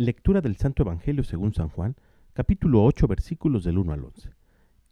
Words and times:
Lectura 0.00 0.40
del 0.40 0.56
Santo 0.56 0.82
Evangelio 0.82 1.24
según 1.24 1.52
San 1.52 1.68
Juan, 1.68 1.94
capítulo 2.32 2.82
8, 2.84 3.06
versículos 3.06 3.64
del 3.64 3.76
1 3.76 3.92
al 3.92 4.04
11. 4.04 4.30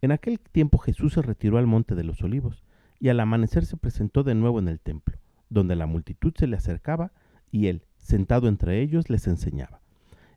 En 0.03 0.11
aquel 0.11 0.39
tiempo 0.39 0.77
Jesús 0.77 1.13
se 1.13 1.23
retiró 1.23 1.57
al 1.57 1.65
monte 1.65 1.95
de 1.95 2.03
los 2.03 2.21
olivos, 2.21 2.63
y 2.99 3.09
al 3.09 3.19
amanecer 3.19 3.65
se 3.65 3.75
presentó 3.75 4.21
de 4.21 4.35
nuevo 4.35 4.59
en 4.59 4.67
el 4.67 4.79
templo, 4.79 5.17
donde 5.49 5.75
la 5.75 5.87
multitud 5.87 6.31
se 6.37 6.45
le 6.45 6.57
acercaba, 6.57 7.11
y 7.49 7.69
él, 7.69 7.87
sentado 7.97 8.47
entre 8.47 8.83
ellos, 8.83 9.09
les 9.09 9.25
enseñaba. 9.25 9.81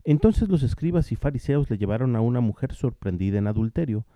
Entonces 0.04 0.48
los 0.48 0.62
escribas 0.62 1.12
y 1.12 1.16
fariseos 1.16 1.68
le 1.68 1.76
llevaron 1.76 2.16
a 2.16 2.22
una 2.22 2.40
mujer 2.40 2.72
sorprendida 2.72 3.36
en 3.36 3.48
adulterio, 3.48 4.06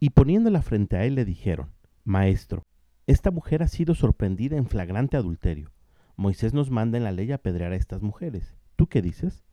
y 0.00 0.08
poniéndola 0.08 0.62
frente 0.62 0.96
a 0.96 1.04
él 1.04 1.14
le 1.14 1.26
dijeron, 1.26 1.72
Maestro, 2.04 2.62
esta 3.06 3.30
mujer 3.30 3.62
ha 3.62 3.68
sido 3.68 3.94
sorprendida 3.94 4.56
en 4.56 4.66
flagrante 4.66 5.18
adulterio. 5.18 5.72
Moisés 6.16 6.54
nos 6.54 6.70
manda 6.70 6.96
en 6.96 7.04
la 7.04 7.12
ley 7.12 7.32
apedrear 7.32 7.72
a 7.72 7.76
estas 7.76 8.00
mujeres. 8.00 8.56
¿Tú 8.76 8.86
qué 8.86 9.02
dices? 9.02 9.44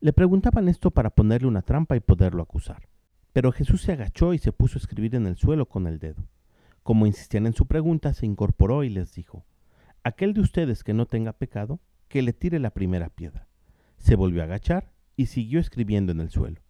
Le 0.00 0.12
preguntaban 0.12 0.68
esto 0.68 0.90
para 0.90 1.10
ponerle 1.10 1.48
una 1.48 1.62
trampa 1.62 1.96
y 1.96 2.00
poderlo 2.00 2.42
acusar. 2.42 2.88
Pero 3.32 3.50
Jesús 3.50 3.82
se 3.82 3.92
agachó 3.92 4.34
y 4.34 4.38
se 4.38 4.52
puso 4.52 4.76
a 4.76 4.80
escribir 4.80 5.14
en 5.14 5.26
el 5.26 5.36
suelo 5.36 5.66
con 5.66 5.86
el 5.86 5.98
dedo. 5.98 6.24
Como 6.82 7.06
insistían 7.06 7.46
en 7.46 7.54
su 7.54 7.66
pregunta, 7.66 8.12
se 8.14 8.26
incorporó 8.26 8.84
y 8.84 8.90
les 8.90 9.14
dijo, 9.14 9.44
Aquel 10.04 10.34
de 10.34 10.42
ustedes 10.42 10.84
que 10.84 10.94
no 10.94 11.06
tenga 11.06 11.32
pecado, 11.32 11.80
que 12.08 12.22
le 12.22 12.32
tire 12.32 12.58
la 12.58 12.70
primera 12.70 13.08
piedra. 13.08 13.48
Se 13.96 14.16
volvió 14.16 14.42
a 14.42 14.44
agachar 14.44 14.92
y 15.16 15.26
siguió 15.26 15.58
escribiendo 15.58 16.12
en 16.12 16.20
el 16.20 16.30
suelo. 16.30 16.60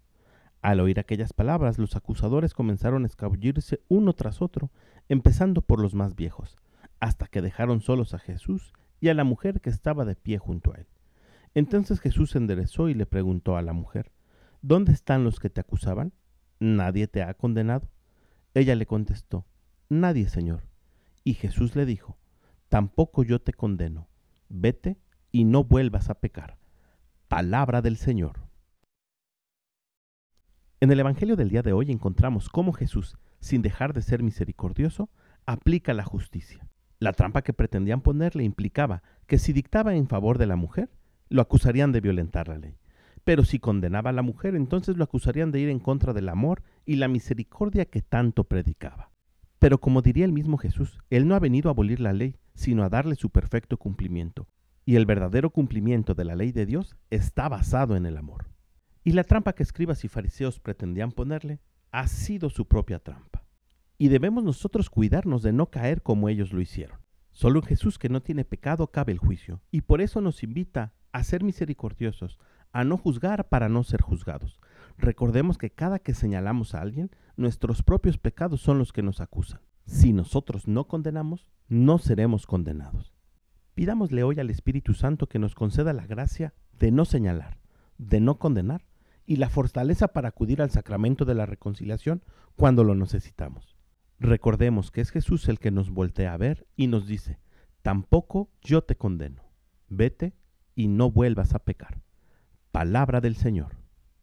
Al 0.63 0.81
oír 0.81 0.99
aquellas 0.99 1.33
palabras, 1.33 1.79
los 1.79 1.97
acusadores 1.97 2.55
comenzaron 2.55 3.03
a 3.05 3.07
escabullirse 3.07 3.81
uno 3.89 4.15
tras 4.15 4.41
otro, 4.41 4.71
empezando 5.09 5.63
por 5.63 5.81
los 5.81 5.95
más 5.95 6.17
viejos, 6.17 6.57
hasta 7.01 7.27
que 7.27 7.43
dejaron 7.43 7.81
solos 7.81 8.15
a 8.15 8.19
Jesús 8.19 8.73
y 9.01 9.09
a 9.09 9.15
la 9.15 9.25
mujer 9.25 9.61
que 9.61 9.71
estaba 9.71 10.05
de 10.05 10.15
pie 10.15 10.39
junto 10.39 10.73
a 10.73 10.77
él. 10.77 10.87
Entonces 11.57 12.01
Jesús 12.01 12.33
se 12.33 12.39
enderezó 12.39 12.91
y 12.91 12.95
le 12.95 13.07
preguntó 13.07 13.57
a 13.57 13.63
la 13.63 13.73
mujer, 13.73 14.13
¿Dónde 14.61 14.93
están 14.93 15.25
los 15.25 15.41
que 15.41 15.49
te 15.49 15.63
acusaban? 15.63 16.13
¿Nadie 16.61 17.09
te 17.09 17.23
ha 17.23 17.33
condenado? 17.33 17.89
Ella 18.53 18.75
le 18.75 18.85
contestó, 18.85 19.47
Nadie, 19.89 20.29
Señor. 20.29 20.69
Y 21.25 21.33
Jesús 21.33 21.75
le 21.75 21.87
dijo, 21.87 22.19
Tampoco 22.69 23.23
yo 23.23 23.41
te 23.41 23.55
condeno. 23.55 24.07
Vete 24.51 24.99
y 25.33 25.45
no 25.45 25.65
vuelvas 25.65 26.11
a 26.11 26.21
pecar. 26.21 26.59
Palabra 27.27 27.81
del 27.81 27.97
Señor. 27.97 28.39
En 30.81 30.93
el 30.93 31.01
Evangelio 31.01 31.37
del 31.37 31.49
día 31.49 31.63
de 31.63 31.73
hoy 31.73 31.91
encontramos 31.91 32.51
cómo 32.51 32.75
Jesús, 32.75 33.17
sin 33.41 33.63
dejar 33.63 33.95
de 33.95 34.03
ser 34.03 34.23
misericordioso, 34.23 35.09
aplica 35.47 35.95
la 35.95 36.05
justicia. 36.05 36.69
La 36.99 37.15
trampa 37.15 37.41
que 37.41 37.55
pretendían 37.55 38.03
ponerle 38.03 38.45
implicaba 38.45 39.03
que 39.27 39.39
si 39.39 39.55
dictaba 39.55 39.95
en 39.95 40.07
favor 40.07 40.37
de 40.37 40.47
la 40.47 40.57
mujer, 40.57 40.91
lo 41.29 41.43
acusarían 41.43 41.93
de 41.93 42.01
violentar 42.01 42.49
la 42.49 42.59
ley. 42.59 42.77
Pero 43.25 43.45
si 43.45 43.59
condenaba 43.59 44.11
a 44.11 44.13
la 44.13 44.23
mujer, 44.23 44.55
entonces 44.55 44.97
lo 44.97 45.05
acusarían 45.05 45.51
de 45.51 45.61
ir 45.61 45.69
en 45.69 45.81
contra 45.81 46.13
del 46.13 46.29
amor 46.29 46.63
y 46.85 46.97
la 46.97 47.09
misericordia 47.09 47.85
que 47.85 48.03
tanto 48.03 48.45
predicaba. 48.45 49.11
Pero 49.59 49.79
como 49.79 50.03
diría 50.03 50.25
el 50.25 50.33
mismo 50.33 50.59
Jesús, 50.59 51.01
Él 51.11 51.27
no 51.27 51.35
ha 51.35 51.41
venido 51.41 51.69
a 51.69 51.73
abolir 51.73 51.99
la 51.99 52.13
ley, 52.13 52.37
sino 52.55 52.85
a 52.85 52.89
darle 52.89 53.17
su 53.17 53.31
perfecto 53.31 53.79
cumplimiento. 53.79 54.47
Y 54.85 54.95
el 54.95 55.07
verdadero 55.07 55.51
cumplimiento 55.51 56.15
de 56.15 56.25
la 56.25 56.37
ley 56.37 56.53
de 56.53 56.67
Dios 56.67 56.97
está 57.11 57.49
basado 57.49 57.97
en 57.97 58.07
el 58.07 58.17
amor. 58.17 58.47
Y 59.03 59.13
la 59.13 59.25
trampa 59.25 59.55
que 59.55 59.63
escribas 59.63 60.05
y 60.05 60.09
fariseos 60.09 60.61
pretendían 60.61 61.11
ponerle 61.11 61.61
ha 61.91 62.07
sido 62.07 62.51
su 62.51 62.69
propia 62.69 62.99
trampa. 62.99 63.45
Y 63.99 64.09
debemos 64.09 64.45
nosotros 64.45 64.91
cuidarnos 64.91 65.43
de 65.43 65.53
no 65.53 65.71
caer 65.71 66.03
como 66.03 66.29
ellos 66.29 66.53
lo 66.53 66.61
hicieron. 66.61 66.99
Solo 67.31 67.61
en 67.61 67.67
Jesús 67.67 67.99
que 67.99 68.09
no 68.09 68.23
tiene 68.23 68.45
pecado 68.45 68.87
cabe 68.89 69.13
el 69.13 69.19
juicio, 69.19 69.61
y 69.71 69.83
por 69.83 70.01
eso 70.01 70.21
nos 70.21 70.43
invita 70.43 70.95
a 71.17 71.25
ser 71.25 71.43
misericordiosos, 71.43 72.39
a 72.73 72.85
no 72.85 72.99
juzgar 72.99 73.49
para 73.49 73.71
no 73.71 73.85
ser 73.85 74.03
juzgados. 74.03 74.61
Recordemos 74.99 75.57
que 75.57 75.71
cada 75.71 75.99
que 75.99 76.13
señalamos 76.13 76.75
a 76.75 76.83
alguien, 76.83 77.11
nuestros 77.37 77.83
propios 77.83 78.19
pecados 78.19 78.61
son 78.61 78.79
los 78.79 78.93
que 78.93 79.03
nos 79.03 79.23
acusan. 79.23 79.61
Si 79.87 80.13
nosotros 80.13 80.69
no 80.69 80.89
condenamos, 80.89 81.49
no 81.69 81.97
seremos 81.97 82.47
condenados. 82.47 83.15
Pidámosle 83.75 84.25
hoy 84.25 84.41
al 84.41 84.51
Espíritu 84.51 84.93
Santo 84.93 85.27
que 85.27 85.39
nos 85.39 85.55
conceda 85.55 85.95
la 85.95 86.07
gracia 86.07 86.53
de 86.79 86.91
no 86.91 87.07
señalar, 87.07 87.57
de 87.97 88.21
no 88.21 88.39
condenar 88.39 88.85
y 89.25 89.37
la 89.37 89.49
fortaleza 89.49 90.09
para 90.09 90.29
acudir 90.29 90.61
al 90.61 90.71
sacramento 90.71 91.25
de 91.25 91.35
la 91.35 91.47
reconciliación 91.47 92.23
cuando 92.57 92.85
lo 92.85 92.95
necesitamos. 92.95 93.75
Recordemos 94.21 94.91
que 94.91 95.01
es 95.01 95.11
Jesús 95.11 95.49
el 95.49 95.61
que 95.61 95.71
nos 95.71 95.89
voltea 95.89 96.35
a 96.35 96.37
ver 96.37 96.67
y 96.77 96.89
nos 96.89 97.07
dice, 97.07 97.39
tampoco 97.81 98.51
yo 98.61 98.83
te 98.83 98.97
condeno, 98.97 99.45
vete 99.89 100.35
y 100.77 100.87
no 100.87 101.11
vuelvas 101.11 101.55
a 101.55 101.59
pecar. 101.59 101.99
Palabra 102.71 103.21
del 103.21 103.35
Señor. 103.35 103.86